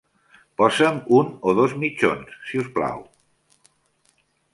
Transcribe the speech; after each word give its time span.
Passa'm 0.59 0.95
un 1.17 1.29
o 1.51 1.53
dos 1.59 1.75
mitjons 1.83 2.31
si 2.47 2.61
us 2.63 2.71
plau. 2.79 3.05